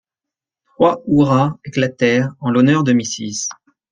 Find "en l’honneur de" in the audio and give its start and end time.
2.39-2.91